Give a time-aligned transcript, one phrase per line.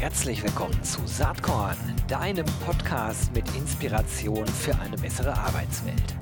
[0.00, 6.14] Herzlich willkommen zu Saatkorn, deinem Podcast mit Inspiration für eine bessere Arbeitswelt.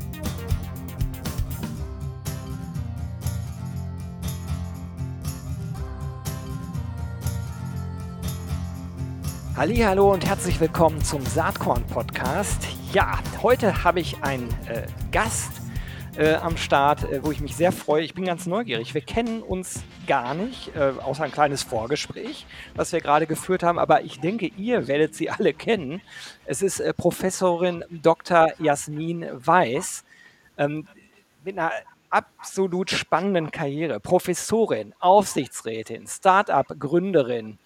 [9.54, 12.66] Hallo und herzlich willkommen zum Saatkorn Podcast.
[12.94, 15.52] Ja, heute habe ich einen äh, Gast
[16.16, 18.04] äh, am Start, äh, wo ich mich sehr freue.
[18.04, 18.94] Ich bin ganz neugierig.
[18.94, 23.78] Wir kennen uns gar nicht, äh, außer ein kleines Vorgespräch, was wir gerade geführt haben.
[23.78, 26.00] Aber ich denke, ihr werdet sie alle kennen.
[26.44, 28.48] Es ist äh, Professorin Dr.
[28.58, 30.04] Jasmin Weiß
[30.58, 30.86] ähm,
[31.44, 31.72] mit einer
[32.10, 34.00] absolut spannenden Karriere.
[34.00, 37.58] Professorin, Aufsichtsrätin, Start-up-Gründerin.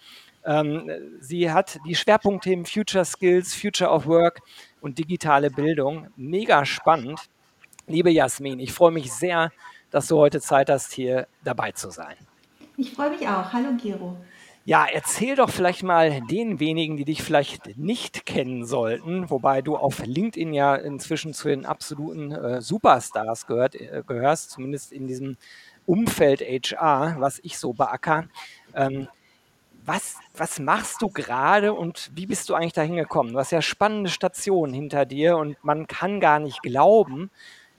[0.43, 0.89] Ähm,
[1.19, 4.41] sie hat die Schwerpunktthemen Future Skills, Future of Work
[4.81, 6.07] und digitale Bildung.
[6.15, 7.29] Mega spannend.
[7.87, 9.51] Liebe Jasmin, ich freue mich sehr,
[9.91, 12.15] dass du heute Zeit hast, hier dabei zu sein.
[12.81, 13.53] Ich freue mich auch.
[13.53, 14.17] Hallo Gero.
[14.65, 19.77] Ja, erzähl doch vielleicht mal den wenigen, die dich vielleicht nicht kennen sollten, wobei du
[19.77, 25.37] auf LinkedIn ja inzwischen zu den absoluten äh, Superstars gehört, äh, gehörst, zumindest in diesem
[25.85, 28.25] Umfeld HR, was ich so beacker.
[28.73, 29.07] Ähm,
[29.85, 33.33] was, was machst du gerade und wie bist du eigentlich dahin gekommen?
[33.33, 37.29] Du hast ja spannende Stationen hinter dir und man kann gar nicht glauben,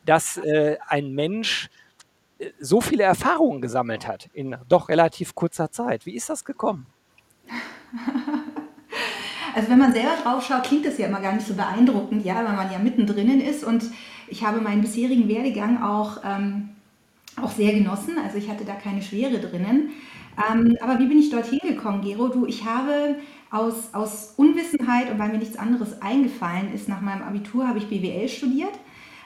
[0.05, 1.71] dass äh, ein Mensch
[2.61, 6.07] so viele Erfahrungen gesammelt hat in doch relativ kurzer Zeit.
[6.07, 6.87] Wie ist das gekommen?
[9.55, 12.37] Also wenn man selber drauf schaut, klingt das ja immer gar nicht so beeindruckend, ja,
[12.37, 13.85] weil man ja mittendrin ist und
[14.29, 16.71] ich habe meinen bisherigen Werdegang auch, ähm,
[17.41, 19.91] auch sehr genossen, also ich hatte da keine Schwere drinnen.
[20.51, 22.29] Ähm, aber wie bin ich dorthin gekommen, Gero?
[22.29, 23.17] Du, ich habe
[23.51, 27.89] aus, aus Unwissenheit und weil mir nichts anderes eingefallen ist, nach meinem Abitur habe ich
[27.89, 28.73] BWL studiert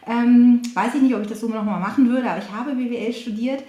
[0.07, 3.13] ähm, weiß ich nicht, ob ich das so nochmal machen würde, aber ich habe BWL
[3.13, 3.63] studiert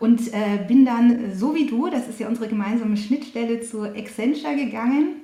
[0.00, 4.56] und äh, bin dann so wie du, das ist ja unsere gemeinsame Schnittstelle zu Accenture
[4.56, 5.23] gegangen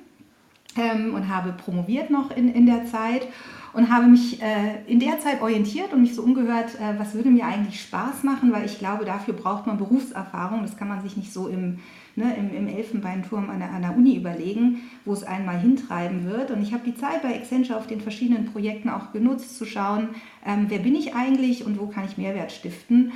[0.77, 3.27] ähm, und habe promoviert noch in, in der Zeit
[3.73, 7.29] und habe mich äh, in der Zeit orientiert und mich so umgehört, äh, was würde
[7.29, 10.61] mir eigentlich Spaß machen, weil ich glaube, dafür braucht man Berufserfahrung.
[10.61, 11.79] Das kann man sich nicht so im
[12.15, 16.51] ne, im, im Elfenbeinturm an der, an der Uni überlegen, wo es einmal hintreiben wird.
[16.51, 20.09] Und ich habe die Zeit bei Accenture auf den verschiedenen Projekten auch genutzt, zu schauen,
[20.45, 23.13] ähm, wer bin ich eigentlich und wo kann ich Mehrwert stiften.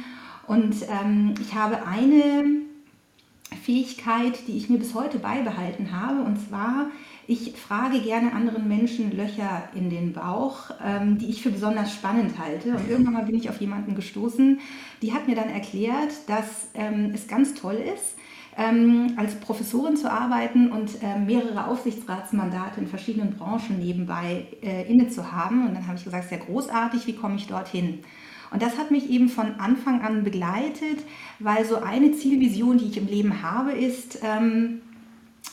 [0.48, 2.62] Und ähm, ich habe eine
[3.64, 6.88] Fähigkeit, die ich mir bis heute beibehalten habe, und zwar,
[7.28, 12.38] ich frage gerne anderen Menschen Löcher in den Bauch, ähm, die ich für besonders spannend
[12.38, 12.70] halte.
[12.70, 14.60] Und irgendwann mal bin ich auf jemanden gestoßen,
[15.02, 18.16] die hat mir dann erklärt, dass ähm, es ganz toll ist,
[18.58, 25.10] ähm, als Professorin zu arbeiten und äh, mehrere Aufsichtsratsmandate in verschiedenen Branchen nebenbei äh, inne
[25.10, 25.68] zu haben.
[25.68, 28.00] Und dann habe ich gesagt, sehr großartig, wie komme ich dorthin?
[28.52, 31.00] Und das hat mich eben von Anfang an begleitet,
[31.40, 34.82] weil so eine Zielvision, die ich im Leben habe, ist, ähm,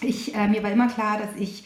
[0.03, 1.65] ich, äh, mir war immer klar, dass ich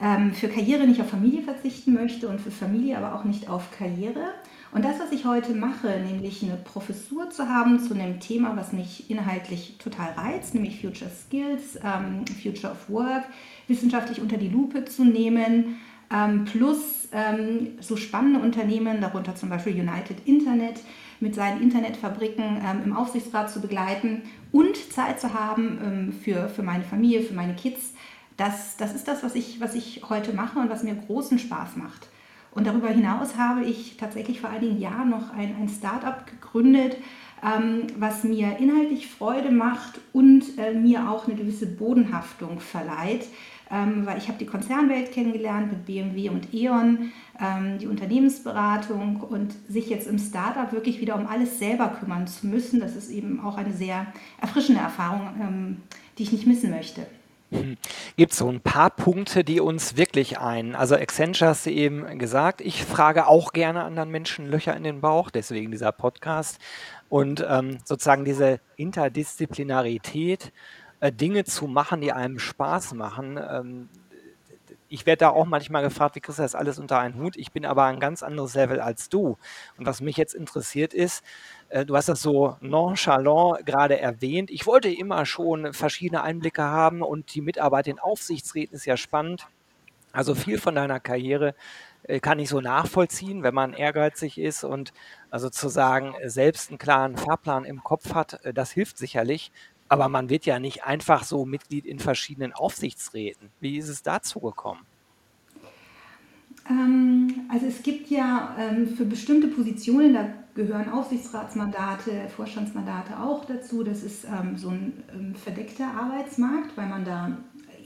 [0.00, 3.70] ähm, für Karriere nicht auf Familie verzichten möchte und für Familie aber auch nicht auf
[3.76, 4.34] Karriere.
[4.72, 8.72] Und das, was ich heute mache, nämlich eine Professur zu haben zu einem Thema, was
[8.72, 13.24] mich inhaltlich total reizt, nämlich Future Skills, ähm, Future of Work,
[13.66, 15.80] wissenschaftlich unter die Lupe zu nehmen,
[16.12, 20.80] ähm, plus ähm, so spannende Unternehmen, darunter zum Beispiel United Internet,
[21.20, 24.22] mit seinen Internetfabriken ähm, im Aufsichtsrat zu begleiten
[24.52, 27.92] und Zeit zu haben ähm, für, für meine Familie, für meine Kids.
[28.36, 31.76] Das, das ist das, was ich, was ich heute mache und was mir großen Spaß
[31.76, 32.08] macht.
[32.52, 36.96] Und darüber hinaus habe ich tatsächlich vor einigen Jahren noch ein, ein Start-up gegründet,
[37.44, 43.26] ähm, was mir inhaltlich Freude macht und äh, mir auch eine gewisse Bodenhaftung verleiht.
[43.70, 49.54] Ähm, weil ich habe die Konzernwelt kennengelernt mit BMW und E.ON, ähm, die Unternehmensberatung und
[49.68, 53.40] sich jetzt im Startup wirklich wieder um alles selber kümmern zu müssen, das ist eben
[53.44, 54.06] auch eine sehr
[54.40, 55.76] erfrischende Erfahrung, ähm,
[56.18, 57.06] die ich nicht missen möchte.
[57.50, 57.76] Hm.
[58.16, 60.76] Gibt es so ein paar Punkte, die uns wirklich ein?
[60.76, 65.00] Also Accenture hast du eben gesagt, ich frage auch gerne anderen Menschen Löcher in den
[65.00, 66.58] Bauch, deswegen dieser Podcast.
[67.08, 70.52] Und ähm, sozusagen diese Interdisziplinarität,
[71.00, 73.38] äh, Dinge zu machen, die einem Spaß machen.
[73.38, 73.88] Ähm,
[74.88, 77.36] ich werde da auch manchmal gefragt, wie kriegst du das alles unter einen Hut?
[77.36, 79.38] Ich bin aber ein ganz anderes Level als du.
[79.78, 81.24] Und was mich jetzt interessiert ist,
[81.68, 84.50] äh, du hast das so nonchalant gerade erwähnt.
[84.50, 89.46] Ich wollte immer schon verschiedene Einblicke haben und die Mitarbeit in Aufsichtsräten ist ja spannend.
[90.12, 91.54] Also viel von deiner Karriere
[92.02, 94.92] äh, kann ich so nachvollziehen, wenn man ehrgeizig ist und
[95.30, 99.52] also zu sagen, selbst einen klaren Fahrplan im Kopf hat, das hilft sicherlich.
[99.90, 103.50] Aber man wird ja nicht einfach so Mitglied in verschiedenen Aufsichtsräten.
[103.60, 104.86] Wie ist es dazu gekommen?
[106.68, 113.82] Ähm, also es gibt ja ähm, für bestimmte Positionen, da gehören Aufsichtsratsmandate, Vorstandsmandate auch dazu.
[113.82, 117.36] Das ist ähm, so ein verdeckter Arbeitsmarkt, weil man da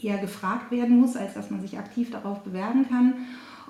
[0.03, 3.15] eher gefragt werden muss, als dass man sich aktiv darauf bewerben kann.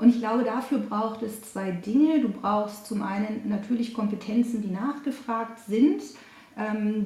[0.00, 2.20] Und ich glaube, dafür braucht es zwei Dinge.
[2.20, 6.02] Du brauchst zum einen natürlich Kompetenzen, die nachgefragt sind,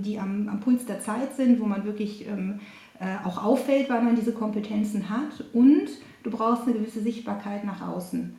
[0.03, 2.61] die am, am, Puls der Zeit sind, wo man wirklich ähm,
[3.01, 5.45] äh, auch auffällt, weil man diese Kompetenzen hat.
[5.53, 5.89] Und
[6.23, 8.37] du brauchst eine gewisse Sichtbarkeit nach außen.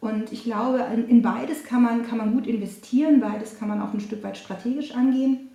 [0.00, 3.92] Und ich glaube, in beides kann man, kann man gut investieren, beides kann man auch
[3.92, 5.48] ein Stück weit strategisch angehen.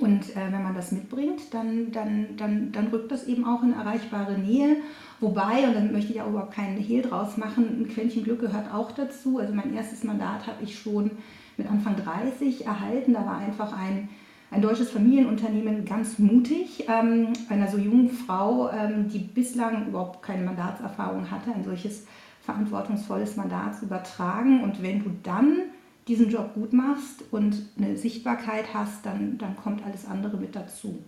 [0.00, 3.72] Und äh, wenn man das mitbringt, dann, dann, dann, dann rückt das eben auch in
[3.72, 4.76] erreichbare Nähe.
[5.20, 8.72] Wobei, und dann möchte ich auch überhaupt keinen Hehl draus machen, ein Quäntchen Glück gehört
[8.72, 9.38] auch dazu.
[9.38, 11.10] Also mein erstes Mandat habe ich schon
[11.58, 13.12] mit Anfang 30 erhalten.
[13.12, 14.08] Da war einfach ein,
[14.50, 20.44] ein deutsches Familienunternehmen ganz mutig, ähm, einer so jungen Frau, ähm, die bislang überhaupt keine
[20.44, 22.06] Mandatserfahrung hatte, ein solches
[22.42, 24.62] verantwortungsvolles Mandat zu übertragen.
[24.62, 25.58] Und wenn du dann
[26.06, 30.98] diesen Job gut machst und eine Sichtbarkeit hast, dann, dann kommt alles andere mit dazu.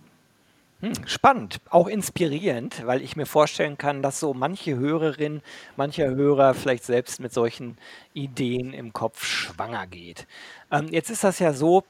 [0.81, 5.41] Hm, spannend, auch inspirierend, weil ich mir vorstellen kann, dass so manche Hörerin,
[5.77, 7.77] mancher Hörer vielleicht selbst mit solchen
[8.13, 10.25] Ideen im Kopf schwanger geht.
[10.71, 11.83] Ähm, jetzt ist das ja so,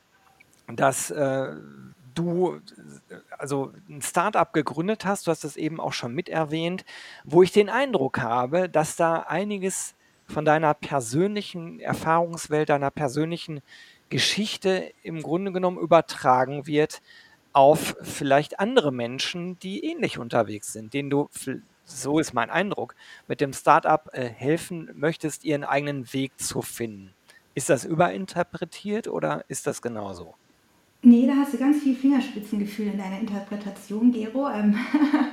[0.67, 1.53] dass äh,
[2.13, 2.59] du
[3.37, 6.83] also ein Startup gegründet hast, du hast das eben auch schon mit erwähnt,
[7.23, 9.95] wo ich den Eindruck habe, dass da einiges
[10.27, 13.61] von deiner persönlichen Erfahrungswelt, deiner persönlichen
[14.09, 17.01] Geschichte im Grunde genommen übertragen wird
[17.53, 21.29] auf vielleicht andere Menschen, die ähnlich unterwegs sind, denen du,
[21.85, 22.95] so ist mein Eindruck,
[23.27, 27.13] mit dem Startup äh, helfen möchtest, ihren eigenen Weg zu finden.
[27.53, 30.35] Ist das überinterpretiert oder ist das genauso?
[31.03, 34.47] Nee, da hast du ganz viel Fingerspitzengefühl in deiner Interpretation, Gero.
[34.49, 34.75] Ähm,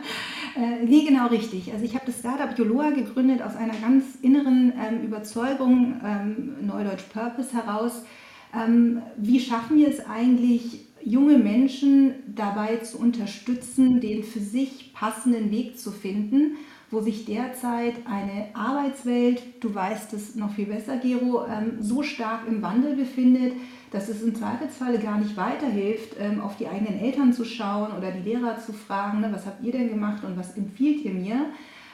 [0.56, 1.70] äh, nee, genau richtig.
[1.72, 7.04] Also ich habe das Startup Joloa gegründet aus einer ganz inneren ähm, Überzeugung, ähm, Neudeutsch
[7.12, 8.02] Purpose heraus.
[8.54, 15.50] Ähm, wie schaffen wir es eigentlich, junge Menschen dabei zu unterstützen, den für sich passenden
[15.50, 16.56] Weg zu finden,
[16.90, 22.48] wo sich derzeit eine Arbeitswelt, du weißt es noch viel besser, Gero, ähm, so stark
[22.48, 23.52] im Wandel befindet,
[23.90, 28.10] dass es im Zweifelsfalle gar nicht weiterhilft, ähm, auf die eigenen Eltern zu schauen oder
[28.10, 31.46] die Lehrer zu fragen, ne, was habt ihr denn gemacht und was empfiehlt ihr mir?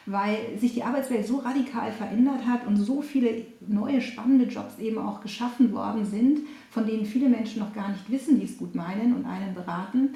[0.07, 4.99] Weil sich die Arbeitswelt so radikal verändert hat und so viele neue spannende Jobs eben
[4.99, 6.41] auch geschaffen worden sind,
[6.75, 10.11] von denen viele Menschen noch gar nicht wissen, die es gut meinen und einen beraten.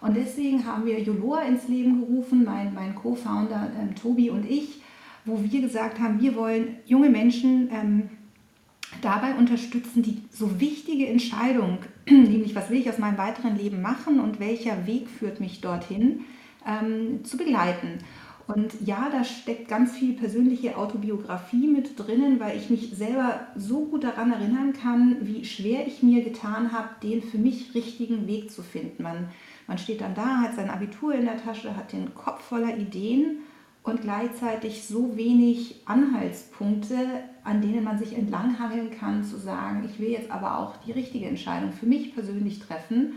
[0.00, 4.80] Und deswegen haben wir Joloa ins Leben gerufen, mein, mein Co-Founder ähm, Tobi und ich,
[5.24, 8.10] wo wir gesagt haben, wir wollen junge Menschen ähm,
[9.00, 11.78] dabei unterstützen, die so wichtige Entscheidung,
[12.08, 16.20] nämlich was will ich aus meinem weiteren Leben machen und welcher Weg führt mich dorthin,
[16.64, 17.98] ähm, zu begleiten.
[18.46, 23.86] Und ja, da steckt ganz viel persönliche Autobiografie mit drinnen, weil ich mich selber so
[23.86, 28.50] gut daran erinnern kann, wie schwer ich mir getan habe, den für mich richtigen Weg
[28.50, 29.02] zu finden.
[29.02, 29.28] Man,
[29.66, 33.38] man steht dann da, hat sein Abitur in der Tasche, hat den Kopf voller Ideen
[33.82, 36.96] und gleichzeitig so wenig Anhaltspunkte,
[37.44, 41.26] an denen man sich entlanghangeln kann, zu sagen, ich will jetzt aber auch die richtige
[41.26, 43.14] Entscheidung für mich persönlich treffen,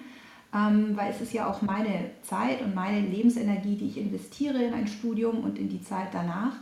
[0.52, 4.88] weil es ist ja auch meine Zeit und meine Lebensenergie, die ich investiere in ein
[4.88, 6.54] Studium und in die Zeit danach.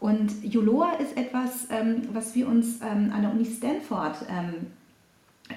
[0.00, 4.66] Und Juloa ist etwas, ähm, was wir uns ähm, an der Uni Stanford ähm,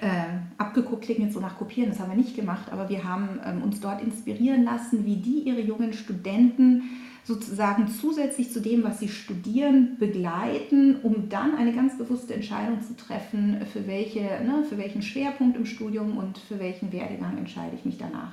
[0.00, 0.24] äh,
[0.58, 3.62] abgeguckt, klingt jetzt so nach Kopieren, das haben wir nicht gemacht, aber wir haben ähm,
[3.62, 6.82] uns dort inspirieren lassen, wie die ihre jungen Studenten
[7.24, 12.94] sozusagen zusätzlich zu dem, was sie studieren, begleiten, um dann eine ganz bewusste Entscheidung zu
[12.96, 17.84] treffen, für, welche, ne, für welchen Schwerpunkt im Studium und für welchen Werdegang entscheide ich
[17.84, 18.32] mich danach.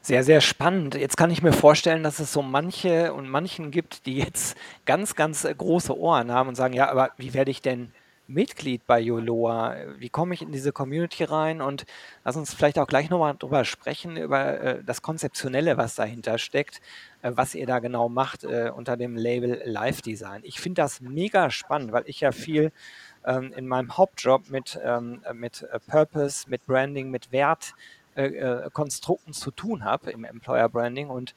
[0.00, 0.96] Sehr, sehr spannend.
[0.96, 5.14] Jetzt kann ich mir vorstellen, dass es so manche und manchen gibt, die jetzt ganz,
[5.14, 7.92] ganz große Ohren haben und sagen, ja, aber wie werde ich denn
[8.26, 9.76] Mitglied bei Yoloa?
[9.98, 11.60] Wie komme ich in diese Community rein?
[11.60, 11.84] Und
[12.24, 16.80] lass uns vielleicht auch gleich nochmal drüber sprechen, über äh, das Konzeptionelle, was dahinter steckt,
[17.22, 20.42] was ihr da genau macht äh, unter dem Label Live Design.
[20.44, 22.72] Ich finde das mega spannend, weil ich ja viel
[23.24, 29.40] ähm, in meinem Hauptjob mit, ähm, mit äh, Purpose, mit Branding, mit Wertkonstrukten äh, äh,
[29.40, 31.34] zu tun habe im Employer Branding und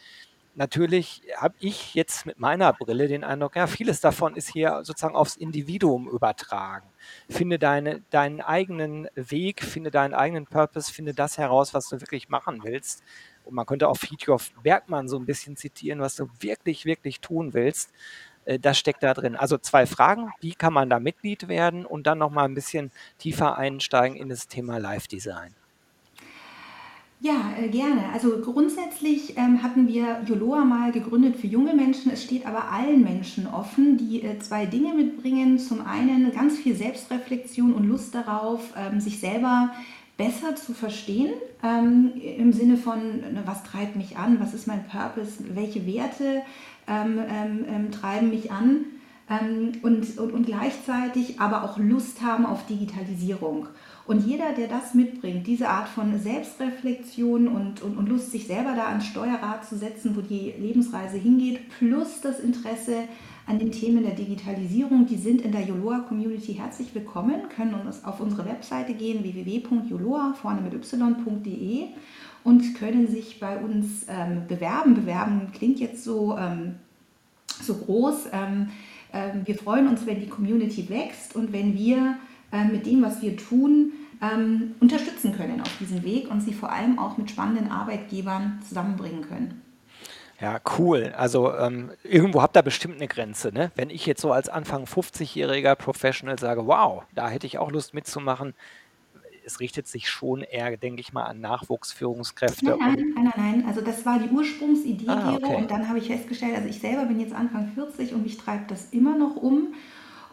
[0.56, 5.16] natürlich habe ich jetzt mit meiner Brille den Eindruck, ja, vieles davon ist hier sozusagen
[5.16, 6.88] aufs Individuum übertragen.
[7.30, 12.30] Finde deine, deinen eigenen Weg, finde deinen eigenen Purpose, finde das heraus, was du wirklich
[12.30, 13.04] machen willst.
[13.46, 17.54] Und man könnte auch Friedhof Bergmann so ein bisschen zitieren, was du wirklich, wirklich tun
[17.54, 17.92] willst.
[18.46, 19.36] Äh, das steckt da drin.
[19.36, 20.32] Also zwei Fragen.
[20.42, 21.86] Wie kann man da Mitglied werden?
[21.86, 25.54] Und dann nochmal ein bisschen tiefer einsteigen in das Thema Live-Design.
[27.22, 28.10] Ja, äh, gerne.
[28.14, 32.12] Also grundsätzlich ähm, hatten wir Joloa mal gegründet für junge Menschen.
[32.12, 35.58] Es steht aber allen Menschen offen, die äh, zwei Dinge mitbringen.
[35.58, 39.72] Zum einen ganz viel Selbstreflexion und Lust darauf, ähm, sich selber
[40.18, 44.86] besser zu verstehen, ähm, im Sinne von, ne, was treibt mich an, was ist mein
[44.88, 46.42] Purpose, welche Werte
[46.88, 48.86] ähm, ähm, ähm treiben mich an
[49.30, 53.68] ähm, und, und, und gleichzeitig aber auch Lust haben auf Digitalisierung.
[54.08, 58.74] Und jeder, der das mitbringt, diese Art von Selbstreflexion und, und, und Lust, sich selber
[58.76, 63.08] da ans Steuerrad zu setzen, wo die Lebensreise hingeht, plus das Interesse
[63.48, 68.04] an den Themen der Digitalisierung, die sind in der Yoloa Community herzlich willkommen, können uns
[68.04, 71.86] auf unsere Webseite gehen, www.yoloa, vorne mit y.de
[72.44, 74.96] und können sich bei uns ähm, bewerben.
[74.96, 76.76] Bewerben klingt jetzt so, ähm,
[77.62, 78.30] so groß.
[78.32, 78.70] Ähm,
[79.14, 82.18] ähm wir freuen uns, wenn die Community wächst und wenn wir
[82.52, 86.72] äh, mit dem, was wir tun, ähm, unterstützen können auf diesem Weg und sie vor
[86.72, 89.65] allem auch mit spannenden Arbeitgebern zusammenbringen können.
[90.42, 91.14] Ja, cool.
[91.18, 93.54] Also ähm, irgendwo habt ihr bestimmt eine Grenze.
[93.54, 93.72] Ne?
[93.76, 97.94] Wenn ich jetzt so als Anfang 50-jähriger Professional sage, wow, da hätte ich auch Lust
[97.94, 98.54] mitzumachen,
[99.46, 102.66] es richtet sich schon eher, denke ich mal, an Nachwuchsführungskräfte.
[102.66, 103.66] Nein, nein, nein, nein, nein.
[103.68, 105.56] Also das war die Ursprungsidee, ah, okay.
[105.56, 108.72] und dann habe ich festgestellt, also ich selber bin jetzt Anfang 40 und mich treibt
[108.72, 109.76] das immer noch um.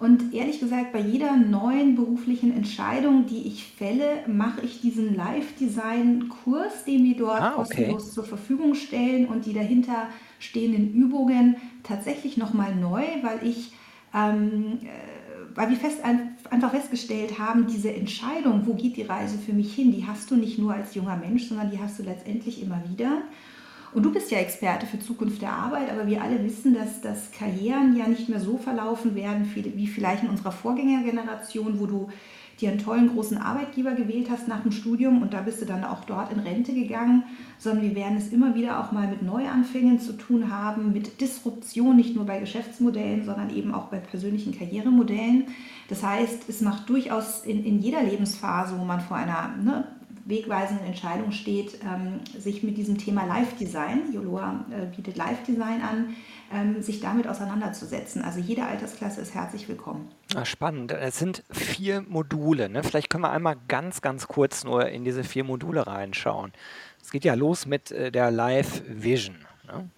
[0.02, 6.84] Und ehrlich gesagt, bei jeder neuen beruflichen Entscheidung, die ich fälle, mache ich diesen Live-Design-Kurs,
[6.84, 7.84] den wir dort ah, okay.
[7.84, 10.08] kostenlos zur Verfügung stellen und die dahinter
[10.40, 11.54] stehenden Übungen
[11.84, 13.74] tatsächlich nochmal neu, weil ich,
[14.12, 16.00] ähm, äh, weil wir fest,
[16.50, 20.34] einfach festgestellt haben, diese Entscheidung, wo geht die Reise für mich hin, die hast du
[20.34, 23.22] nicht nur als junger Mensch, sondern die hast du letztendlich immer wieder.
[23.94, 27.30] Und du bist ja Experte für Zukunft der Arbeit, aber wir alle wissen, dass, dass
[27.30, 32.08] Karrieren ja nicht mehr so verlaufen werden wie vielleicht in unserer Vorgängergeneration, wo du
[32.60, 35.84] dir einen tollen großen Arbeitgeber gewählt hast nach dem Studium und da bist du dann
[35.84, 37.24] auch dort in Rente gegangen,
[37.58, 41.96] sondern wir werden es immer wieder auch mal mit Neuanfängen zu tun haben, mit Disruption,
[41.96, 45.46] nicht nur bei Geschäftsmodellen, sondern eben auch bei persönlichen Karrieremodellen.
[45.88, 49.84] Das heißt, es macht durchaus in, in jeder Lebensphase, wo man vor einer ne,
[50.32, 56.16] wegweisenden Entscheidung steht, ähm, sich mit diesem Thema Live-Design, Joloa äh, bietet Live-Design an,
[56.52, 58.22] ähm, sich damit auseinanderzusetzen.
[58.22, 60.10] Also jede Altersklasse ist herzlich willkommen.
[60.34, 60.92] Ah, spannend.
[60.92, 62.68] Es sind vier Module.
[62.68, 62.82] Ne?
[62.82, 66.52] Vielleicht können wir einmal ganz, ganz kurz nur in diese vier Module reinschauen.
[67.00, 69.36] Es geht ja los mit äh, der Live Vision.
[69.66, 69.88] Ne?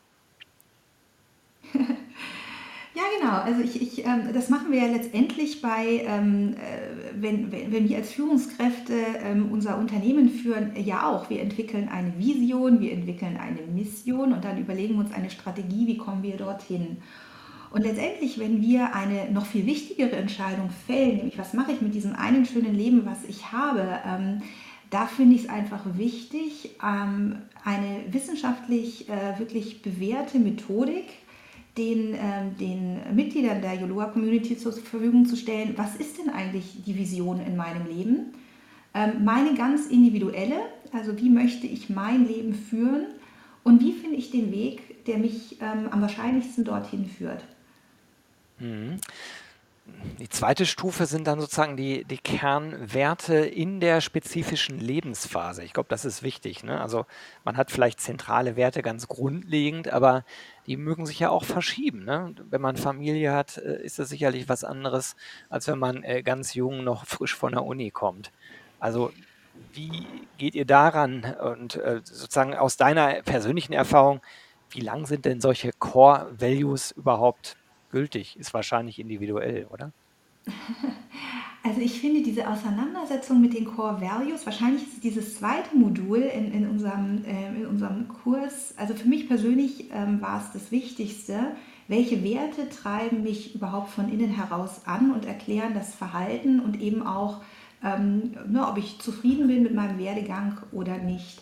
[2.94, 3.32] Ja, genau.
[3.38, 7.88] Also ich, ich, ähm, das machen wir ja letztendlich bei, ähm, äh, wenn, wenn, wenn
[7.88, 11.30] wir als Führungskräfte ähm, unser Unternehmen führen, ja auch.
[11.30, 15.86] Wir entwickeln eine Vision, wir entwickeln eine Mission und dann überlegen wir uns eine Strategie,
[15.86, 16.98] wie kommen wir dorthin.
[17.70, 21.92] Und letztendlich, wenn wir eine noch viel wichtigere Entscheidung fällen, nämlich was mache ich mit
[21.92, 24.42] diesem einen schönen Leben, was ich habe, ähm,
[24.90, 31.06] da finde ich es einfach wichtig, ähm, eine wissenschaftlich äh, wirklich bewährte Methodik,
[31.76, 36.84] den, äh, den Mitgliedern der Yoloa Community zur Verfügung zu stellen, was ist denn eigentlich
[36.86, 38.32] die Vision in meinem Leben?
[38.94, 40.60] Ähm, meine ganz individuelle,
[40.92, 43.06] also wie möchte ich mein Leben führen
[43.64, 47.44] und wie finde ich den Weg, der mich ähm, am wahrscheinlichsten dorthin führt.
[48.60, 49.00] Mhm.
[50.18, 55.62] Die zweite Stufe sind dann sozusagen die, die Kernwerte in der spezifischen Lebensphase.
[55.62, 56.64] Ich glaube, das ist wichtig.
[56.64, 56.80] Ne?
[56.80, 57.04] Also
[57.44, 60.24] man hat vielleicht zentrale Werte ganz grundlegend, aber
[60.66, 62.04] die mögen sich ja auch verschieben.
[62.04, 62.34] Ne?
[62.48, 65.16] Wenn man Familie hat, äh, ist das sicherlich was anderes,
[65.50, 68.32] als wenn man äh, ganz jung noch frisch von der Uni kommt.
[68.80, 69.12] Also
[69.74, 70.06] wie
[70.38, 74.22] geht ihr daran und äh, sozusagen aus deiner persönlichen Erfahrung,
[74.70, 77.56] wie lang sind denn solche Core Values überhaupt
[77.94, 79.92] gültig, ist wahrscheinlich individuell, oder?
[81.66, 86.52] Also ich finde diese Auseinandersetzung mit den Core Values, wahrscheinlich ist dieses zweite Modul in,
[86.52, 91.52] in, unserem, äh, in unserem Kurs, also für mich persönlich ähm, war es das Wichtigste,
[91.88, 97.02] welche Werte treiben mich überhaupt von innen heraus an und erklären das Verhalten und eben
[97.02, 97.40] auch,
[97.82, 101.40] ähm, ne, ob ich zufrieden bin mit meinem Werdegang oder nicht.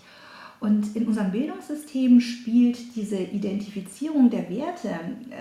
[0.62, 4.90] Und in unserem Bildungssystem spielt diese Identifizierung der Werte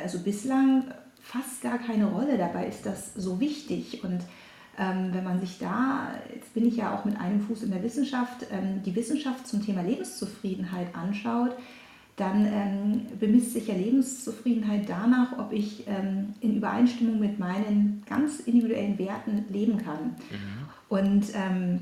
[0.01, 0.85] also bislang
[1.31, 2.37] fast gar keine Rolle.
[2.37, 4.03] Dabei ist das so wichtig.
[4.03, 4.21] Und
[4.77, 7.83] ähm, wenn man sich da, jetzt bin ich ja auch mit einem Fuß in der
[7.83, 11.55] Wissenschaft, ähm, die Wissenschaft zum Thema Lebenszufriedenheit anschaut,
[12.17, 18.41] dann ähm, bemisst sich ja Lebenszufriedenheit danach, ob ich ähm, in Übereinstimmung mit meinen ganz
[18.41, 20.15] individuellen Werten leben kann.
[20.29, 20.67] Mhm.
[20.89, 21.79] Und ähm,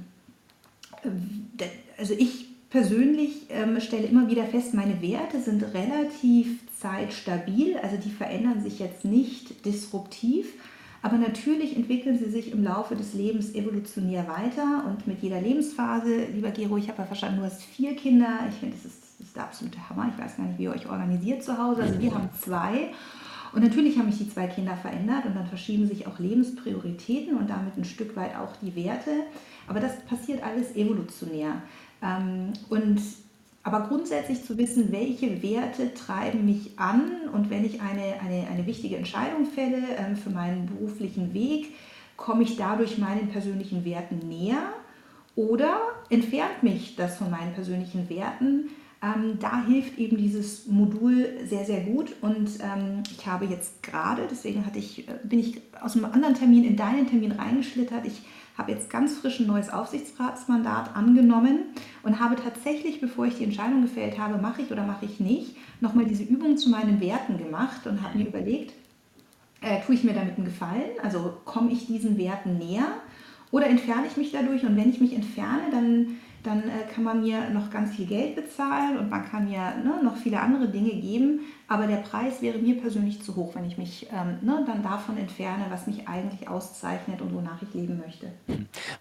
[1.98, 8.12] also ich persönlich ähm, stelle immer wieder fest, meine Werte sind relativ zeitstabil, also die
[8.12, 10.54] verändern sich jetzt nicht disruptiv,
[11.02, 16.26] aber natürlich entwickeln sie sich im Laufe des Lebens evolutionär weiter und mit jeder Lebensphase,
[16.34, 19.28] lieber Gero, ich habe ja verstanden, du hast vier Kinder, ich finde, das ist, das
[19.28, 22.00] ist der absolute Hammer, ich weiß gar nicht, wie ihr euch organisiert zu Hause, also
[22.00, 22.92] wir haben zwei.
[23.52, 27.50] Und natürlich haben mich die zwei Kinder verändert und dann verschieben sich auch Lebensprioritäten und
[27.50, 29.12] damit ein Stück weit auch die Werte.
[29.68, 31.64] Aber das passiert alles evolutionär.
[32.04, 33.02] Ähm, und
[33.64, 38.66] aber grundsätzlich zu wissen, welche Werte treiben mich an und wenn ich eine, eine, eine
[38.66, 41.74] wichtige Entscheidung fälle ähm, für meinen beruflichen Weg,
[42.16, 44.74] komme ich dadurch meinen persönlichen Werten näher
[45.36, 45.78] oder
[46.10, 48.70] entfernt mich das von meinen persönlichen Werten?
[49.02, 52.14] Ähm, da hilft eben dieses Modul sehr, sehr gut.
[52.22, 56.36] Und ähm, ich habe jetzt gerade, deswegen hatte ich, äh, bin ich aus einem anderen
[56.36, 58.06] Termin in deinen Termin reingeschlittert.
[58.06, 58.22] Ich
[58.58, 61.60] habe jetzt ganz frisch ein neues Aufsichtsratsmandat angenommen
[62.04, 65.56] und habe tatsächlich, bevor ich die Entscheidung gefällt habe, mache ich oder mache ich nicht,
[65.80, 68.74] nochmal diese Übung zu meinen Werten gemacht und habe mir überlegt,
[69.62, 70.92] äh, tue ich mir damit einen Gefallen?
[71.02, 72.88] Also komme ich diesen Werten näher
[73.52, 74.64] oder entferne ich mich dadurch?
[74.66, 78.36] Und wenn ich mich entferne, dann dann äh, kann man mir noch ganz viel Geld
[78.36, 81.42] bezahlen und man kann mir ne, noch viele andere Dinge geben.
[81.70, 85.18] Aber der Preis wäre mir persönlich zu hoch, wenn ich mich ähm, ne, dann davon
[85.18, 88.32] entferne, was mich eigentlich auszeichnet und wonach ich leben möchte.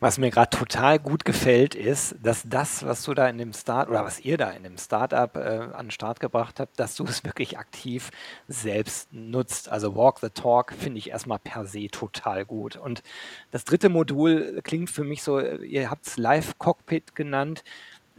[0.01, 3.89] Was mir gerade total gut gefällt, ist, dass das, was du da in dem Start
[3.89, 7.05] oder was ihr da in dem Startup äh, an den Start gebracht habt, dass du
[7.05, 8.11] es wirklich aktiv
[8.49, 9.71] selbst nutzt.
[9.71, 12.77] Also Walk the Talk finde ich erstmal per se total gut.
[12.77, 13.03] Und
[13.51, 17.65] das dritte Modul klingt für mich so, ihr habt es Live Cockpit genannt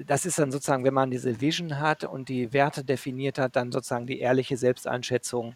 [0.06, 3.72] das ist dann sozusagen, wenn man diese Vision hat und die Werte definiert hat, dann
[3.72, 5.56] sozusagen die ehrliche Selbsteinschätzung.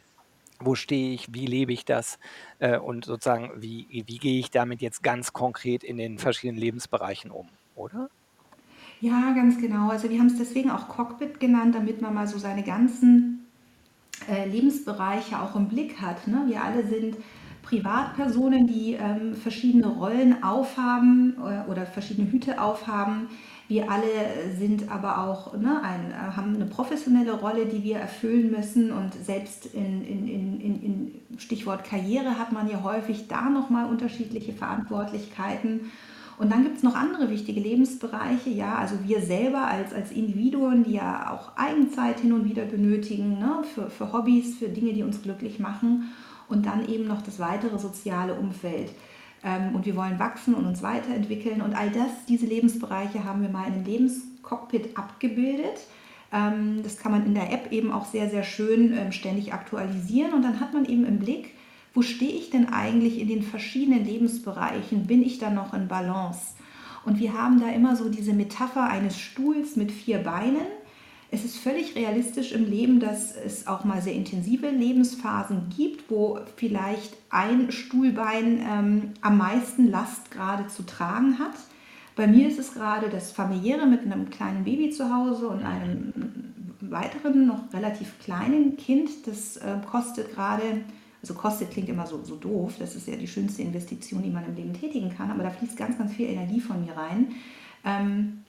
[0.60, 2.20] Wo stehe ich, wie lebe ich das
[2.60, 7.32] äh, und sozusagen, wie, wie gehe ich damit jetzt ganz konkret in den verschiedenen Lebensbereichen
[7.32, 8.10] um, oder?
[9.02, 9.90] Ja, ganz genau.
[9.90, 13.48] Also wir haben es deswegen auch Cockpit genannt, damit man mal so seine ganzen
[14.30, 16.28] äh, Lebensbereiche auch im Blick hat.
[16.28, 16.44] Ne?
[16.48, 17.18] Wir alle sind
[17.64, 23.28] Privatpersonen, die ähm, verschiedene Rollen aufhaben äh, oder verschiedene Hüte aufhaben
[23.74, 24.08] wir alle
[24.60, 28.92] sind aber auch, ne, ein, haben eine professionelle Rolle, die wir erfüllen müssen.
[28.92, 34.54] Und selbst in, in, in, in Stichwort Karriere hat man ja häufig da nochmal unterschiedliche
[34.54, 35.92] Verantwortlichkeiten.
[36.38, 40.84] Und dann gibt es noch andere wichtige Lebensbereiche, ja, also wir selber als, als Individuen,
[40.84, 45.04] die ja auch Eigenzeit hin und wieder benötigen, ne, für, für Hobbys, für Dinge, die
[45.04, 46.12] uns glücklich machen.
[46.48, 48.92] Und dann eben noch das weitere soziale Umfeld
[49.74, 51.62] und wir wollen wachsen und uns weiterentwickeln.
[51.62, 55.80] Und all das, diese Lebensbereiche haben wir mal in einem Lebenscockpit abgebildet.
[56.32, 60.34] Ähm, das kann man in der App eben auch sehr, sehr schön ähm, ständig aktualisieren.
[60.34, 61.52] Und dann hat man eben im Blick,
[61.94, 65.08] wo stehe ich denn eigentlich in den verschiedenen Lebensbereichen?
[65.08, 66.54] Bin ich da noch in Balance?
[67.06, 70.68] Und wir haben da immer so diese Metapher eines Stuhls mit vier Beinen
[71.34, 76.40] es ist völlig realistisch im Leben, dass es auch mal sehr intensive Lebensphasen gibt, wo
[76.58, 81.56] vielleicht ein Stuhlbein ähm, am meisten Last gerade zu tragen hat.
[82.16, 86.14] Bei mir ist es gerade das familiäre mit einem kleinen Baby zu Hause und einem
[86.82, 89.10] weiteren, noch relativ kleinen Kind.
[89.26, 90.82] Das äh, kostet gerade,
[91.20, 94.46] also kostet klingt immer so, so doof, das ist ja die schönste Investition, die man
[94.46, 97.30] im Leben tätigen kann, aber da fließt ganz, ganz viel Energie von mir rein.
[97.84, 98.43] Ähm,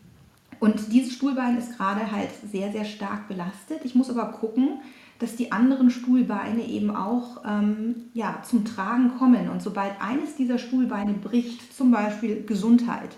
[0.61, 3.85] und dieses Stuhlbein ist gerade halt sehr, sehr stark belastet.
[3.85, 4.81] Ich muss aber gucken,
[5.19, 9.49] dass die anderen Stuhlbeine eben auch ähm, ja, zum Tragen kommen.
[9.49, 13.11] Und sobald eines dieser Stuhlbeine bricht, zum Beispiel Gesundheit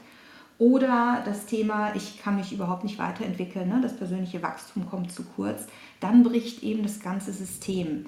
[0.58, 5.24] oder das Thema, ich kann mich überhaupt nicht weiterentwickeln, ne, das persönliche Wachstum kommt zu
[5.24, 5.66] kurz,
[6.00, 8.06] dann bricht eben das ganze System.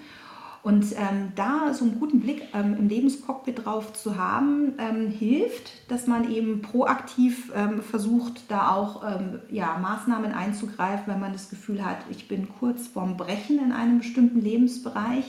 [0.68, 5.90] Und ähm, da so einen guten Blick ähm, im Lebenscockpit drauf zu haben, ähm, hilft,
[5.90, 11.48] dass man eben proaktiv ähm, versucht, da auch ähm, ja, Maßnahmen einzugreifen, wenn man das
[11.48, 15.24] Gefühl hat, ich bin kurz vorm Brechen in einem bestimmten Lebensbereich.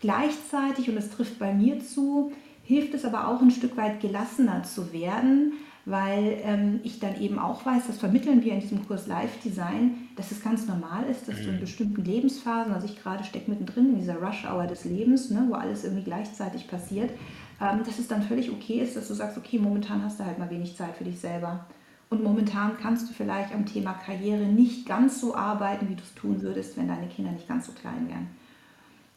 [0.00, 2.32] Gleichzeitig, und das trifft bei mir zu,
[2.64, 5.52] hilft es aber auch ein Stück weit gelassener zu werden,
[5.84, 10.08] weil ähm, ich dann eben auch weiß, das vermitteln wir in diesem Kurs Live Design,
[10.20, 11.60] dass es ganz normal ist, dass du in mhm.
[11.60, 15.82] bestimmten Lebensphasen, also ich gerade stecke mittendrin in dieser Rush-Hour des Lebens, ne, wo alles
[15.82, 17.10] irgendwie gleichzeitig passiert,
[17.58, 20.38] ähm, dass es dann völlig okay ist, dass du sagst, okay, momentan hast du halt
[20.38, 21.64] mal wenig Zeit für dich selber.
[22.10, 26.14] Und momentan kannst du vielleicht am Thema Karriere nicht ganz so arbeiten, wie du es
[26.14, 28.28] tun würdest, wenn deine Kinder nicht ganz so klein wären.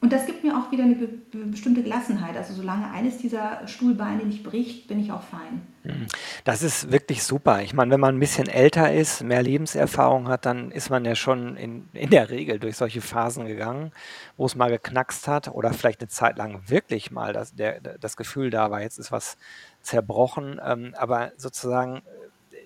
[0.03, 0.97] Und das gibt mir auch wieder eine
[1.45, 2.35] bestimmte Gelassenheit.
[2.35, 5.65] Also solange eines dieser Stuhlbeine nicht bricht, bin ich auch fein.
[5.85, 6.07] Mhm.
[6.43, 7.61] Das ist wirklich super.
[7.61, 11.15] Ich meine, wenn man ein bisschen älter ist, mehr Lebenserfahrung hat, dann ist man ja
[11.15, 13.93] schon in, in der Regel durch solche Phasen gegangen,
[14.35, 18.17] wo es mal geknackst hat oder vielleicht eine Zeit lang wirklich mal das, der, das
[18.17, 19.37] Gefühl da war, jetzt ist was
[19.83, 20.59] zerbrochen.
[20.65, 22.01] Ähm, aber sozusagen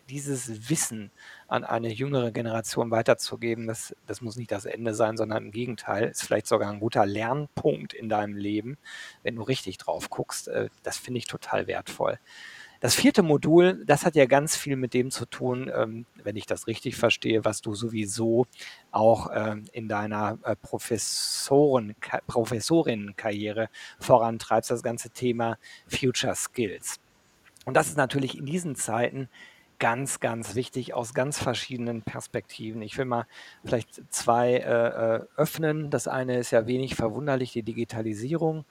[0.09, 1.11] dieses Wissen
[1.47, 6.05] an eine jüngere Generation weiterzugeben, das, das muss nicht das Ende sein, sondern im Gegenteil,
[6.05, 8.77] ist vielleicht sogar ein guter Lernpunkt in deinem Leben,
[9.23, 10.47] wenn du richtig drauf guckst.
[10.47, 12.19] Äh, das finde ich total wertvoll.
[12.79, 16.45] Das vierte Modul, das hat ja ganz viel mit dem zu tun, ähm, wenn ich
[16.45, 18.45] das richtig verstehe, was du sowieso
[18.91, 21.95] auch ähm, in deiner äh, Professoren,
[22.27, 26.99] Professorinnenkarriere vorantreibst, das ganze Thema Future Skills.
[27.65, 29.27] Und das ist natürlich in diesen Zeiten
[29.79, 32.81] ganz, ganz wichtig aus ganz verschiedenen Perspektiven.
[32.81, 33.27] Ich will mal
[33.63, 35.89] vielleicht zwei äh, äh, öffnen.
[35.89, 38.65] Das eine ist ja wenig verwunderlich, die Digitalisierung.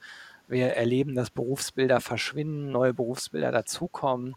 [0.47, 4.35] Wir erleben, dass Berufsbilder verschwinden, neue Berufsbilder dazukommen.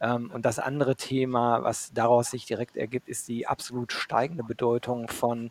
[0.00, 5.08] Ähm, und das andere Thema, was daraus sich direkt ergibt, ist die absolut steigende Bedeutung
[5.08, 5.50] von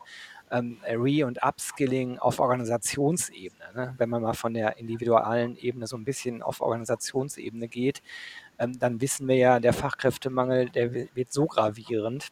[0.52, 3.64] ähm, Re- und Upskilling auf Organisationsebene.
[3.76, 3.96] Ne?
[3.98, 8.02] Wenn man mal von der individualen Ebene so ein bisschen auf Organisationsebene geht,
[8.60, 12.30] ähm, dann wissen wir ja, der Fachkräftemangel, der wird so gravierend,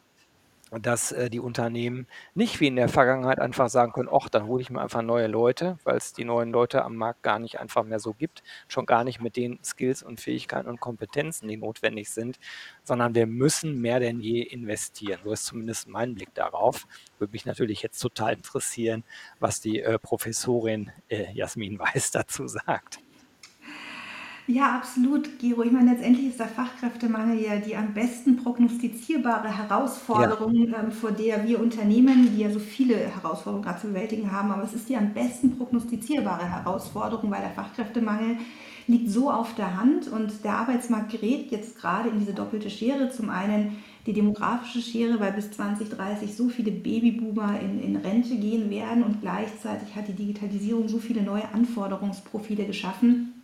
[0.72, 4.60] dass äh, die Unternehmen nicht wie in der Vergangenheit einfach sagen können, ach, dann hole
[4.60, 7.84] ich mir einfach neue Leute, weil es die neuen Leute am Markt gar nicht einfach
[7.84, 12.10] mehr so gibt, schon gar nicht mit den Skills und Fähigkeiten und Kompetenzen, die notwendig
[12.10, 12.38] sind,
[12.82, 15.20] sondern wir müssen mehr denn je investieren.
[15.22, 16.86] So ist zumindest mein Blick darauf.
[17.18, 19.04] Würde mich natürlich jetzt total interessieren,
[19.38, 22.98] was die äh, Professorin äh, Jasmin Weiß dazu sagt.
[24.48, 25.64] Ja, absolut, Gero.
[25.64, 30.78] Ich meine, letztendlich ist der Fachkräftemangel ja die am besten prognostizierbare Herausforderung, ja.
[30.84, 34.62] ähm, vor der wir Unternehmen, die ja so viele Herausforderungen gerade zu bewältigen haben, aber
[34.62, 38.36] es ist die am besten prognostizierbare Herausforderung, weil der Fachkräftemangel
[38.86, 43.10] liegt so auf der Hand und der Arbeitsmarkt gerät jetzt gerade in diese doppelte Schere.
[43.10, 48.70] Zum einen die demografische Schere, weil bis 2030 so viele Babyboomer in, in Rente gehen
[48.70, 53.35] werden und gleichzeitig hat die Digitalisierung so viele neue Anforderungsprofile geschaffen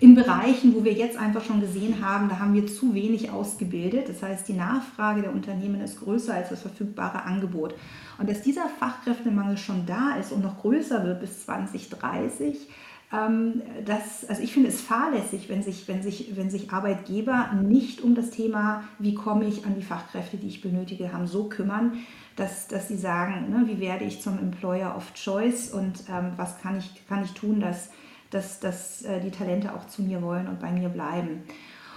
[0.00, 4.08] in Bereichen, wo wir jetzt einfach schon gesehen haben, da haben wir zu wenig ausgebildet.
[4.08, 7.74] Das heißt, die Nachfrage der Unternehmen ist größer als das verfügbare Angebot.
[8.18, 12.68] Und dass dieser Fachkräftemangel schon da ist und noch größer wird bis 2030,
[13.12, 18.02] ähm, das, also ich finde es fahrlässig, wenn sich, wenn, sich, wenn sich Arbeitgeber nicht
[18.02, 21.98] um das Thema, wie komme ich an die Fachkräfte, die ich benötige, haben, so kümmern,
[22.36, 26.60] dass, dass sie sagen, ne, wie werde ich zum Employer of Choice und ähm, was
[26.60, 27.90] kann ich, kann ich tun, dass
[28.30, 31.42] dass, dass äh, die Talente auch zu mir wollen und bei mir bleiben.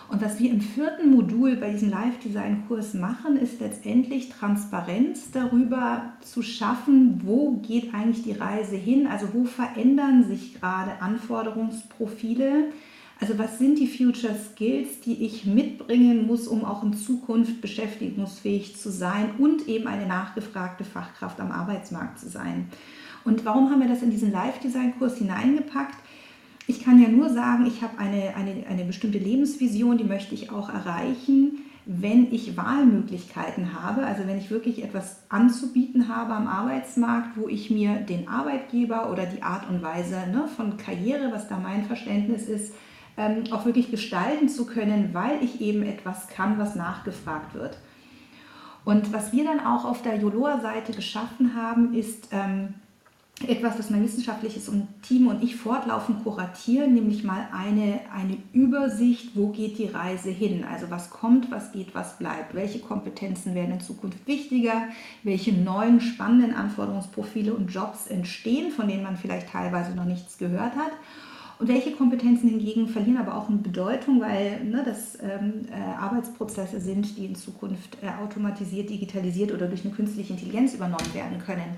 [0.10, 6.44] Und was wir im vierten Modul bei diesem Live-Design-Kurs machen, ist letztendlich Transparenz darüber zu
[6.44, 12.66] schaffen, wo geht eigentlich die Reise hin, also wo verändern sich gerade Anforderungsprofile,
[13.20, 18.76] also was sind die Future Skills, die ich mitbringen muss, um auch in Zukunft beschäftigungsfähig
[18.76, 22.68] zu sein und eben eine nachgefragte Fachkraft am Arbeitsmarkt zu sein.
[23.24, 26.03] Und warum haben wir das in diesen Live-Design-Kurs hineingepackt?
[26.66, 30.50] Ich kann ja nur sagen, ich habe eine, eine, eine bestimmte Lebensvision, die möchte ich
[30.50, 37.36] auch erreichen, wenn ich Wahlmöglichkeiten habe, also wenn ich wirklich etwas anzubieten habe am Arbeitsmarkt,
[37.36, 41.58] wo ich mir den Arbeitgeber oder die Art und Weise ne, von Karriere, was da
[41.58, 42.74] mein Verständnis ist,
[43.18, 47.78] ähm, auch wirklich gestalten zu können, weil ich eben etwas kann, was nachgefragt wird.
[48.86, 52.76] Und was wir dann auch auf der Joloa-Seite geschaffen haben, ist ähm,
[53.50, 54.70] etwas, das mein wissenschaftliches
[55.02, 60.64] Team und ich fortlaufend kuratieren, nämlich mal eine, eine Übersicht, wo geht die Reise hin?
[60.64, 62.54] Also was kommt, was geht, was bleibt?
[62.54, 64.88] Welche Kompetenzen werden in Zukunft wichtiger?
[65.24, 70.76] Welche neuen spannenden Anforderungsprofile und Jobs entstehen, von denen man vielleicht teilweise noch nichts gehört
[70.76, 70.92] hat?
[71.60, 76.82] Und welche Kompetenzen hingegen verlieren aber auch eine Bedeutung, weil ne, das ähm, äh, Arbeitsprozesse
[76.82, 81.78] sind, die in Zukunft äh, automatisiert, digitalisiert oder durch eine künstliche Intelligenz übernommen werden können.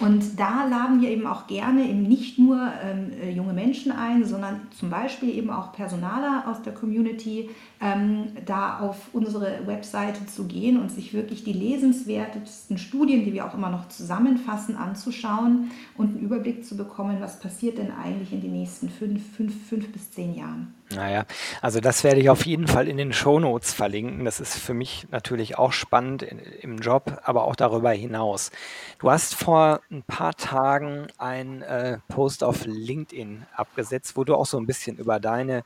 [0.00, 4.24] Und da laden wir eben auch gerne eben nicht nur ähm, äh, junge Menschen ein,
[4.24, 10.44] sondern zum Beispiel eben auch Personaler aus der Community, ähm, da auf unsere Webseite zu
[10.44, 16.16] gehen und sich wirklich die lesenswertesten Studien, die wir auch immer noch zusammenfassen, anzuschauen und
[16.16, 20.10] einen Überblick zu bekommen, was passiert denn eigentlich in den nächsten fünf, fünf, fünf bis
[20.10, 20.74] zehn Jahren.
[20.90, 21.26] Naja,
[21.60, 24.24] also das werde ich auf jeden Fall in den Shownotes verlinken.
[24.24, 28.50] Das ist für mich natürlich auch spannend im Job, aber auch darüber hinaus.
[28.98, 34.46] Du hast vor ein paar Tagen einen äh, Post auf LinkedIn abgesetzt, wo du auch
[34.46, 35.62] so ein bisschen über deine,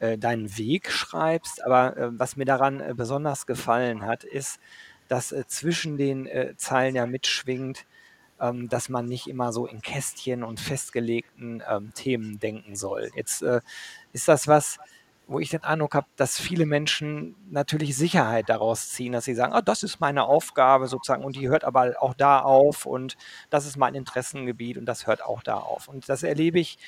[0.00, 1.64] äh, deinen Weg schreibst.
[1.64, 4.58] Aber äh, was mir daran äh, besonders gefallen hat, ist,
[5.08, 7.86] dass äh, zwischen den äh, Zeilen ja mitschwingt,
[8.40, 13.10] ähm, dass man nicht immer so in Kästchen und festgelegten ähm, Themen denken soll.
[13.14, 13.44] Jetzt
[14.12, 14.78] ist das was,
[15.30, 19.52] wo ich den Eindruck habe, dass viele Menschen natürlich Sicherheit daraus ziehen, dass sie sagen,
[19.54, 23.16] oh, das ist meine Aufgabe sozusagen und die hört aber auch da auf und
[23.48, 25.86] das ist mein Interessengebiet und das hört auch da auf.
[25.86, 26.78] Und das erlebe ich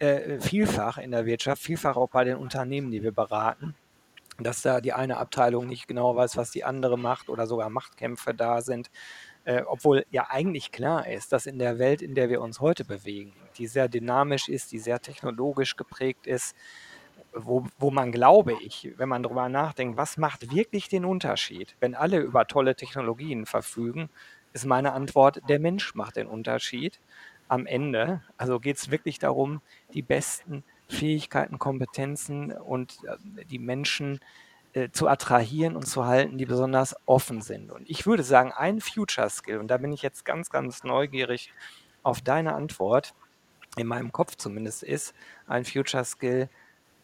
[0.00, 3.74] äh, vielfach in der Wirtschaft, vielfach auch bei den Unternehmen, die wir beraten,
[4.38, 8.34] dass da die eine Abteilung nicht genau weiß, was die andere macht oder sogar Machtkämpfe
[8.34, 8.90] da sind.
[9.44, 12.84] Äh, obwohl ja eigentlich klar ist, dass in der Welt, in der wir uns heute
[12.84, 16.56] bewegen, die sehr dynamisch ist, die sehr technologisch geprägt ist,
[17.32, 21.94] wo, wo man, glaube ich, wenn man darüber nachdenkt, was macht wirklich den Unterschied, wenn
[21.94, 24.10] alle über tolle Technologien verfügen,
[24.52, 27.00] ist meine Antwort, der Mensch macht den Unterschied
[27.50, 28.22] am Ende.
[28.36, 29.60] Also geht es wirklich darum,
[29.92, 34.20] die besten Fähigkeiten, Kompetenzen und äh, die Menschen
[34.72, 37.70] äh, zu attrahieren und zu halten, die besonders offen sind.
[37.70, 41.52] Und ich würde sagen, ein Future Skill, und da bin ich jetzt ganz, ganz neugierig
[42.02, 43.14] auf deine Antwort,
[43.76, 45.14] in meinem Kopf zumindest ist,
[45.46, 46.48] ein Future Skill,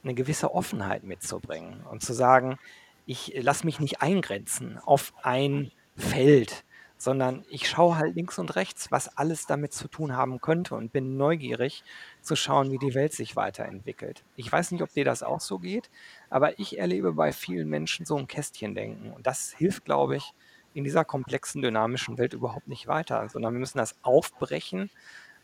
[0.03, 2.59] eine gewisse Offenheit mitzubringen und zu sagen,
[3.05, 6.65] ich lasse mich nicht eingrenzen auf ein Feld,
[6.99, 10.93] sondern ich schaue halt links und rechts, was alles damit zu tun haben könnte und
[10.93, 11.85] bin neugierig
[12.23, 14.25] zu schauen, wie die Welt sich weiterentwickelt.
[14.37, 15.91] Ich weiß nicht, ob dir das auch so geht,
[16.31, 20.33] aber ich erlebe bei vielen Menschen so ein Kästchendenken und das hilft, glaube ich,
[20.75, 24.91] in dieser komplexen, dynamischen Welt überhaupt nicht weiter, sondern wir müssen das aufbrechen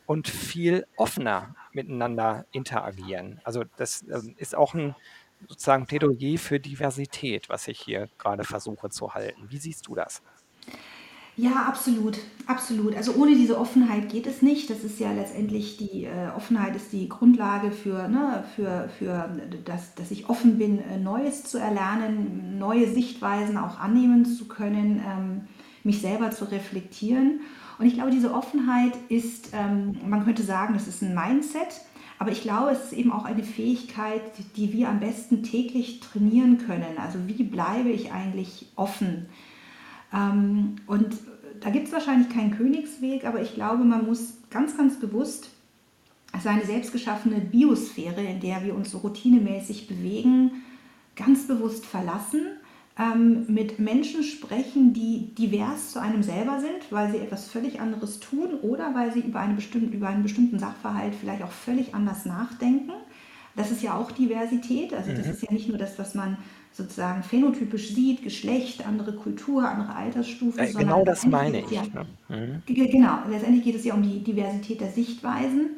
[0.07, 3.41] und viel offener miteinander interagieren.
[3.45, 4.95] Also das ähm, ist auch ein
[5.49, 9.51] sozusagen Plädoyer für Diversität, was ich hier gerade versuche zu halten.
[9.51, 10.23] Wie siehst du das?
[11.37, 12.95] Ja, absolut, absolut.
[12.95, 14.69] Also ohne diese Offenheit geht es nicht.
[14.69, 19.31] Das ist ja letztendlich die äh, Offenheit ist die Grundlage für, ne, für, für
[19.65, 25.03] das, dass ich offen bin, äh, Neues zu erlernen, neue Sichtweisen auch annehmen zu können,
[25.07, 25.41] ähm,
[25.85, 27.41] mich selber zu reflektieren.
[27.79, 31.81] Und ich glaube, diese Offenheit ist, ähm, man könnte sagen, das ist ein Mindset,
[32.19, 34.21] aber ich glaube, es ist eben auch eine Fähigkeit,
[34.57, 36.99] die wir am besten täglich trainieren können.
[36.99, 39.27] Also wie bleibe ich eigentlich offen?
[40.13, 41.17] Ähm, und
[41.61, 45.51] da gibt es wahrscheinlich keinen Königsweg, aber ich glaube, man muss ganz, ganz bewusst
[46.43, 50.63] seine selbstgeschaffene Biosphäre, in der wir uns so routinemäßig bewegen,
[51.15, 52.43] ganz bewusst verlassen,
[52.99, 58.21] ähm, mit Menschen sprechen, die divers zu einem selber sind, weil sie etwas völlig anderes
[58.21, 62.27] tun oder weil sie über, eine bestimmte, über einen bestimmten Sachverhalt vielleicht auch völlig anders
[62.27, 62.93] nachdenken.
[63.57, 64.95] Das ist ja auch Diversität.
[64.95, 65.33] Also das mhm.
[65.33, 66.39] ist ja nicht nur das, was man
[66.73, 70.59] sozusagen phänotypisch sieht, Geschlecht, andere Kultur, andere Altersstufe.
[70.59, 71.71] Äh, genau das meine ich.
[71.71, 72.07] Ja, ne?
[72.29, 72.63] mhm.
[72.67, 75.71] Genau, letztendlich geht es ja um die Diversität der Sichtweisen.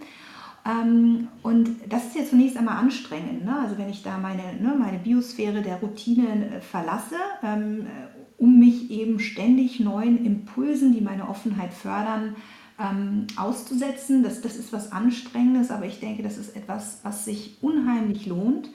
[0.66, 3.44] Ähm, und das ist ja zunächst einmal anstrengend.
[3.44, 3.58] Ne?
[3.60, 8.58] Also wenn ich da meine, ne, meine Biosphäre der Routine äh, verlasse, ähm, äh, um
[8.58, 12.36] mich eben ständig neuen Impulsen, die meine Offenheit fördern,
[12.78, 14.22] ähm, auszusetzen.
[14.22, 18.70] Das, das ist was Anstrengendes, aber ich denke, das ist etwas, was sich unheimlich lohnt.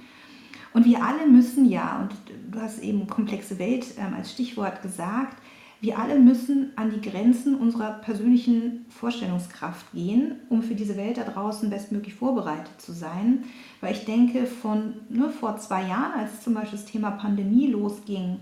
[0.74, 2.16] Und wir alle müssen ja, und
[2.52, 5.42] du hast eben komplexe Welt ähm, als Stichwort gesagt,
[5.82, 11.24] wir alle müssen an die Grenzen unserer persönlichen Vorstellungskraft gehen, um für diese Welt da
[11.24, 13.46] draußen bestmöglich vorbereitet zu sein.
[13.80, 18.40] Weil ich denke, von nur vor zwei Jahren, als zum Beispiel das Thema Pandemie losging,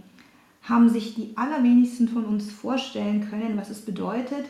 [0.63, 4.45] haben sich die allerwenigsten von uns vorstellen können, was es bedeutet,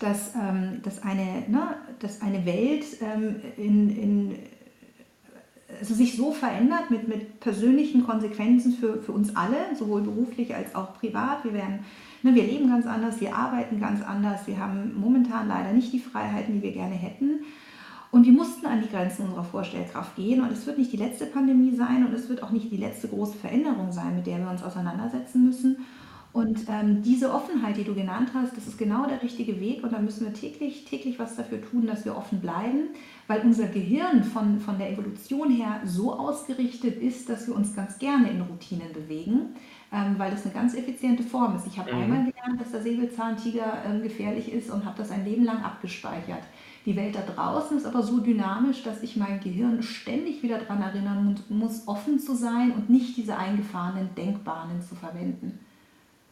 [0.00, 4.38] dass, ähm, dass, eine, ne, dass eine Welt ähm, in, in
[5.80, 10.74] also sich so verändert mit, mit persönlichen Konsequenzen für, für uns alle, sowohl beruflich als
[10.74, 11.44] auch privat.
[11.44, 11.80] Wir, werden,
[12.22, 16.00] ne, wir leben ganz anders, wir arbeiten ganz anders, wir haben momentan leider nicht die
[16.00, 17.40] Freiheiten, die wir gerne hätten.
[18.10, 20.40] Und wir mussten an die Grenzen unserer Vorstellkraft gehen.
[20.40, 23.08] Und es wird nicht die letzte Pandemie sein und es wird auch nicht die letzte
[23.08, 25.76] große Veränderung sein, mit der wir uns auseinandersetzen müssen.
[26.38, 29.92] Und ähm, diese Offenheit, die du genannt hast, das ist genau der richtige Weg und
[29.92, 32.90] da müssen wir täglich, täglich was dafür tun, dass wir offen bleiben,
[33.26, 37.98] weil unser Gehirn von, von der Evolution her so ausgerichtet ist, dass wir uns ganz
[37.98, 39.56] gerne in Routinen bewegen,
[39.92, 41.66] ähm, weil das eine ganz effiziente Form ist.
[41.66, 42.02] Ich habe mhm.
[42.02, 46.44] einmal gelernt, dass der Säbelzahntiger ähm, gefährlich ist und habe das ein Leben lang abgespeichert.
[46.86, 50.82] Die Welt da draußen ist aber so dynamisch, dass ich mein Gehirn ständig wieder daran
[50.82, 55.58] erinnern muss, offen zu sein und nicht diese eingefahrenen Denkbahnen zu verwenden.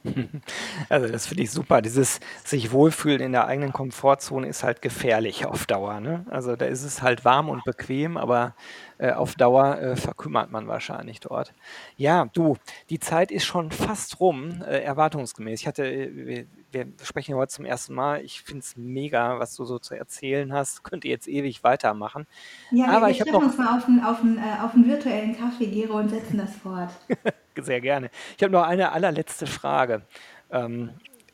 [0.89, 1.83] Also das finde ich super.
[1.83, 6.01] Dieses sich wohlfühlen in der eigenen Komfortzone ist halt gefährlich auf Dauer.
[6.01, 6.25] Ne?
[6.31, 8.55] Also da ist es halt warm und bequem, aber
[8.99, 11.53] äh, auf Dauer äh, verkümmert man wahrscheinlich dort.
[11.97, 12.57] Ja, du,
[12.89, 15.61] die Zeit ist schon fast rum, äh, erwartungsgemäß.
[15.61, 18.23] Ich hatte, äh, wir, wir sprechen heute zum ersten Mal.
[18.23, 20.83] Ich finde es mega, was du so zu erzählen hast.
[20.83, 22.27] Könnt ihr jetzt ewig weitermachen.
[22.71, 24.75] Ja, aber wir, wir ich treffen noch uns mal auf einen, auf, einen, äh, auf
[24.75, 26.91] einen virtuellen Kaffee, Gero, und setzen das fort.
[27.63, 28.11] Sehr gerne.
[28.37, 30.03] Ich habe noch eine allerletzte Frage.
[30.51, 30.91] Ähm,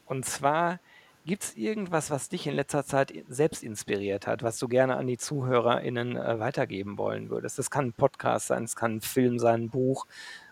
[0.07, 0.79] und zwar,
[1.25, 5.07] gibt es irgendwas, was dich in letzter Zeit selbst inspiriert hat, was du gerne an
[5.07, 7.59] die ZuhörerInnen äh, weitergeben wollen würdest?
[7.59, 10.07] Das kann ein Podcast sein, es kann ein Film sein, ein Buch,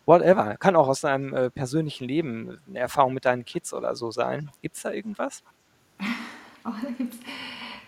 [0.06, 0.56] whatever.
[0.56, 4.50] Kann auch aus deinem äh, persönlichen Leben eine Erfahrung mit deinen Kids oder so sein.
[4.62, 5.42] Gibt es da irgendwas?
[6.62, 7.20] Oh, da gibt es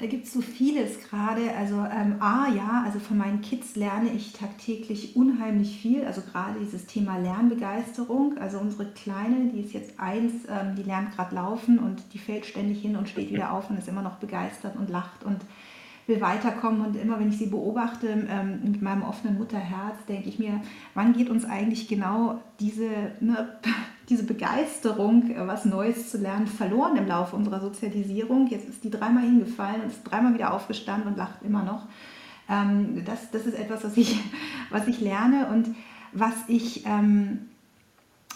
[0.02, 1.54] da gibt es so vieles gerade.
[1.56, 6.04] Also ähm, A, ja, also von meinen Kids lerne ich tagtäglich unheimlich viel.
[6.04, 8.36] Also gerade dieses Thema Lernbegeisterung.
[8.38, 12.46] Also unsere Kleine, die ist jetzt eins, ähm, die lernt gerade laufen und die fällt
[12.46, 15.38] ständig hin und steht wieder auf und ist immer noch begeistert und lacht und
[16.06, 16.84] will weiterkommen.
[16.84, 20.60] Und immer wenn ich sie beobachte ähm, mit meinem offenen Mutterherz, denke ich mir,
[20.94, 22.88] wann geht uns eigentlich genau diese,
[23.20, 23.48] ne,
[24.08, 28.48] diese Begeisterung, was Neues zu lernen, verloren im Laufe unserer Sozialisierung.
[28.48, 31.86] Jetzt ist die dreimal hingefallen und ist dreimal wieder aufgestanden und lacht immer noch.
[32.48, 34.18] Ähm, das, das ist etwas, was ich,
[34.70, 35.68] was ich lerne und
[36.12, 37.48] was ich, ähm,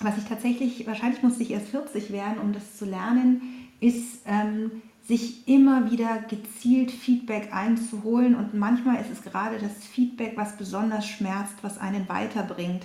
[0.01, 3.43] was ich tatsächlich, wahrscheinlich musste ich erst 40 werden, um das zu lernen,
[3.81, 8.35] ist ähm, sich immer wieder gezielt Feedback einzuholen.
[8.35, 12.85] Und manchmal ist es gerade das Feedback, was besonders schmerzt, was einen weiterbringt.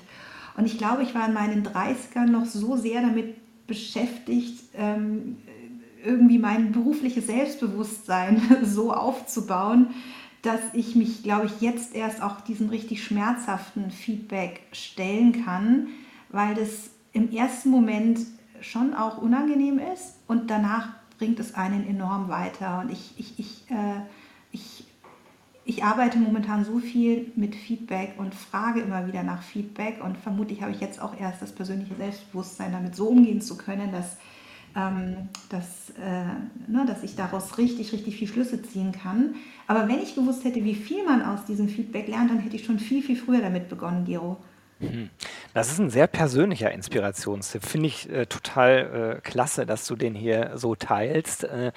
[0.55, 5.37] Und ich glaube, ich war in meinen 30ern noch so sehr damit beschäftigt, ähm,
[6.03, 9.87] irgendwie mein berufliches Selbstbewusstsein so aufzubauen,
[10.41, 15.87] dass ich mich, glaube ich, jetzt erst auch diesem richtig schmerzhaften Feedback stellen kann,
[16.29, 18.19] weil das im ersten Moment
[18.61, 20.89] schon auch unangenehm ist und danach
[21.21, 22.79] bringt es einen enorm weiter.
[22.79, 24.01] Und ich, ich, ich, äh,
[24.51, 24.85] ich,
[25.65, 30.63] ich arbeite momentan so viel mit Feedback und frage immer wieder nach Feedback und vermutlich
[30.63, 34.17] habe ich jetzt auch erst das persönliche Selbstbewusstsein, damit so umgehen zu können, dass
[34.75, 39.35] ähm, dass, äh, ne, dass ich daraus richtig, richtig viel Schlüsse ziehen kann.
[39.67, 42.63] Aber wenn ich gewusst hätte, wie viel man aus diesem Feedback lernt, dann hätte ich
[42.63, 44.37] schon viel, viel früher damit begonnen, Gero.
[44.79, 45.09] Mhm.
[45.53, 47.65] Das ist ein sehr persönlicher Inspirationstipp.
[47.65, 51.43] Finde ich äh, total äh, klasse, dass du den hier so teilst.
[51.43, 51.73] Äh,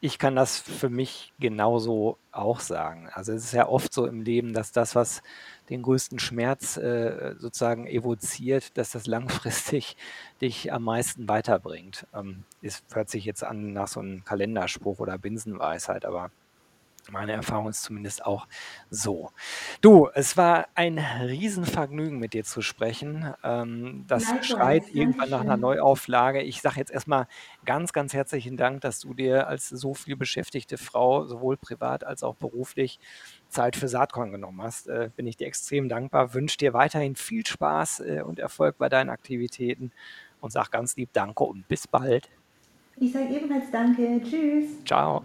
[0.00, 3.08] ich kann das für mich genauso auch sagen.
[3.14, 5.22] Also es ist ja oft so im Leben, dass das, was
[5.70, 9.96] den größten Schmerz äh, sozusagen evoziert, dass das langfristig
[10.42, 12.06] dich am meisten weiterbringt.
[12.12, 16.30] Ähm, es hört sich jetzt an nach so einem Kalenderspruch oder Binsenweisheit, aber
[17.10, 18.46] meine Erfahrung ist zumindest auch
[18.90, 19.30] so.
[19.80, 23.34] Du, es war ein Riesenvergnügen, mit dir zu sprechen.
[23.42, 25.60] Ähm, das Likewise, schreit irgendwann nach einer Dankeschön.
[25.60, 26.42] Neuauflage.
[26.42, 27.26] Ich sage jetzt erstmal
[27.64, 32.22] ganz, ganz herzlichen Dank, dass du dir als so viel beschäftigte Frau, sowohl privat als
[32.22, 32.98] auch beruflich,
[33.48, 34.88] Zeit für Saatkorn genommen hast.
[34.88, 36.34] Äh, bin ich dir extrem dankbar.
[36.34, 39.92] Wünsche dir weiterhin viel Spaß äh, und Erfolg bei deinen Aktivitäten
[40.40, 42.28] und sag ganz lieb Danke und bis bald.
[42.96, 44.20] Ich sage ebenfalls Danke.
[44.22, 44.84] Tschüss.
[44.84, 45.24] Ciao.